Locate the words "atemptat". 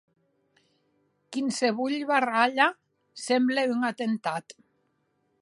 3.93-4.59